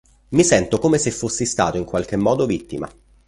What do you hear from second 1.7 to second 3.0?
in qualche modo vittima.